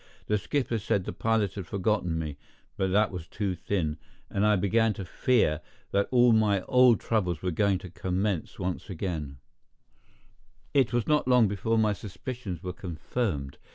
[0.25, 2.39] The skipper said the pilot had forgotten me;
[2.75, 3.99] but that was too thin,
[4.31, 8.89] and I began to fear that all my old troubles were going to commence once
[8.99, 9.35] more.
[10.73, 13.59] It was not long before my suspicions were confirmed.